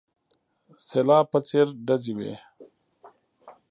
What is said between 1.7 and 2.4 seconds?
ډزې وې.